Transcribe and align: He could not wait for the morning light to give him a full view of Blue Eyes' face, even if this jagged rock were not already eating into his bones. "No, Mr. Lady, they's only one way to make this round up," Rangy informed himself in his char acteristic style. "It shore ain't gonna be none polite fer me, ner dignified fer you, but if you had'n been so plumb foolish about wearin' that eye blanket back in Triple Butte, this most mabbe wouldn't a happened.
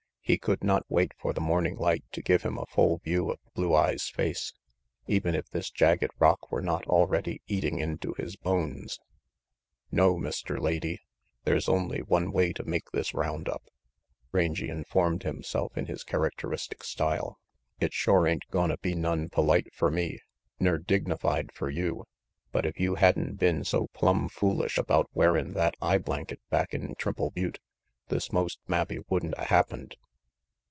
He 0.23 0.37
could 0.37 0.63
not 0.63 0.85
wait 0.87 1.11
for 1.19 1.33
the 1.33 1.41
morning 1.41 1.75
light 1.75 2.05
to 2.13 2.21
give 2.21 2.43
him 2.43 2.57
a 2.57 2.65
full 2.65 2.99
view 2.99 3.29
of 3.29 3.39
Blue 3.53 3.75
Eyes' 3.75 4.07
face, 4.07 4.53
even 5.05 5.35
if 5.35 5.49
this 5.49 5.69
jagged 5.69 6.09
rock 6.19 6.49
were 6.49 6.61
not 6.61 6.87
already 6.87 7.41
eating 7.47 7.79
into 7.79 8.13
his 8.17 8.37
bones. 8.37 8.97
"No, 9.91 10.15
Mr. 10.15 10.57
Lady, 10.57 11.01
they's 11.43 11.67
only 11.67 11.99
one 11.99 12.31
way 12.31 12.53
to 12.53 12.63
make 12.63 12.91
this 12.91 13.13
round 13.13 13.49
up," 13.49 13.63
Rangy 14.31 14.69
informed 14.69 15.23
himself 15.23 15.77
in 15.77 15.87
his 15.87 16.01
char 16.05 16.21
acteristic 16.31 16.81
style. 16.83 17.37
"It 17.81 17.91
shore 17.91 18.25
ain't 18.25 18.47
gonna 18.51 18.77
be 18.77 18.95
none 18.95 19.27
polite 19.27 19.73
fer 19.73 19.91
me, 19.91 20.21
ner 20.61 20.77
dignified 20.77 21.51
fer 21.51 21.67
you, 21.69 22.05
but 22.53 22.65
if 22.65 22.79
you 22.79 22.95
had'n 22.95 23.35
been 23.37 23.65
so 23.65 23.87
plumb 23.87 24.29
foolish 24.29 24.77
about 24.77 25.09
wearin' 25.13 25.51
that 25.55 25.75
eye 25.81 25.97
blanket 25.97 26.39
back 26.49 26.73
in 26.73 26.95
Triple 26.95 27.31
Butte, 27.31 27.59
this 28.07 28.31
most 28.31 28.59
mabbe 28.65 29.03
wouldn't 29.09 29.35
a 29.37 29.43
happened. 29.45 29.97